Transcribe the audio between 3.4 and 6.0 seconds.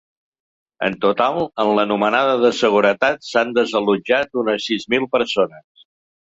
desallotjat unes sis mil persones.